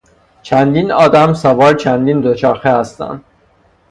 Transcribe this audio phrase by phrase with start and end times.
[0.41, 3.23] چندین آدم سوار چندین دوچرخه هستند.